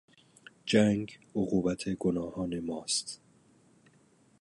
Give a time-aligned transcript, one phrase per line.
[0.65, 3.21] جنگ عقوبت گناهان ما است.